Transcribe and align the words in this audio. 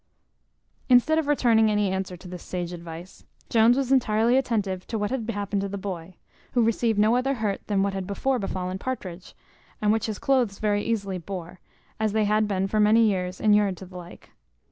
Instead 0.89 1.19
of 1.19 1.27
returning 1.27 1.69
any 1.69 1.91
answer 1.91 2.17
to 2.17 2.27
this 2.27 2.41
sage 2.41 2.73
advice, 2.73 3.23
Jones 3.49 3.77
was 3.77 3.91
entirely 3.91 4.35
attentive 4.35 4.87
to 4.87 4.97
what 4.97 5.11
had 5.11 5.29
happened 5.29 5.61
to 5.61 5.69
the 5.69 5.77
boy, 5.77 6.15
who 6.53 6.63
received 6.63 6.97
no 6.97 7.15
other 7.15 7.35
hurt 7.35 7.61
than 7.67 7.83
what 7.83 7.93
had 7.93 8.07
before 8.07 8.39
befallen 8.39 8.79
Partridge, 8.79 9.35
and 9.79 9.91
which 9.91 10.07
his 10.07 10.17
cloaths 10.17 10.57
very 10.57 10.81
easily 10.83 11.19
bore, 11.19 11.59
as 11.99 12.13
they 12.13 12.25
had 12.25 12.47
been 12.47 12.65
for 12.67 12.79
many 12.79 13.05
years 13.05 13.39
inured 13.39 13.77
to 13.77 13.85
the 13.85 13.95
like. 13.95 14.31